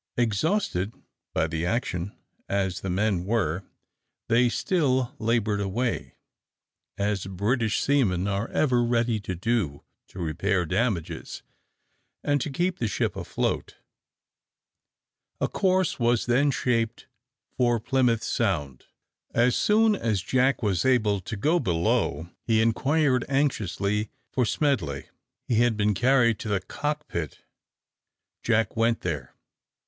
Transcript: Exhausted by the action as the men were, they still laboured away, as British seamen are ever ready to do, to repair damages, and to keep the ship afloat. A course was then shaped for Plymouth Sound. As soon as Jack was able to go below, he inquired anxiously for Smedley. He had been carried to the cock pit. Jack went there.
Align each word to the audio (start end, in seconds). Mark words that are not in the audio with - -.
Exhausted 0.17 0.95
by 1.31 1.45
the 1.45 1.63
action 1.63 2.17
as 2.49 2.81
the 2.81 2.89
men 2.89 3.23
were, 3.23 3.63
they 4.29 4.49
still 4.49 5.13
laboured 5.19 5.61
away, 5.61 6.15
as 6.97 7.27
British 7.27 7.79
seamen 7.81 8.27
are 8.27 8.47
ever 8.47 8.83
ready 8.83 9.19
to 9.19 9.35
do, 9.35 9.83
to 10.07 10.17
repair 10.17 10.65
damages, 10.65 11.43
and 12.23 12.41
to 12.41 12.49
keep 12.49 12.79
the 12.79 12.87
ship 12.87 13.15
afloat. 13.15 13.75
A 15.39 15.47
course 15.47 15.99
was 15.99 16.25
then 16.25 16.49
shaped 16.49 17.05
for 17.55 17.79
Plymouth 17.79 18.23
Sound. 18.23 18.87
As 19.35 19.55
soon 19.55 19.95
as 19.95 20.23
Jack 20.23 20.63
was 20.63 20.83
able 20.83 21.19
to 21.19 21.37
go 21.37 21.59
below, 21.59 22.27
he 22.41 22.59
inquired 22.59 23.23
anxiously 23.29 24.09
for 24.31 24.45
Smedley. 24.47 25.09
He 25.47 25.57
had 25.59 25.77
been 25.77 25.93
carried 25.93 26.39
to 26.39 26.47
the 26.47 26.59
cock 26.59 27.07
pit. 27.07 27.41
Jack 28.41 28.75
went 28.75 29.01
there. 29.01 29.35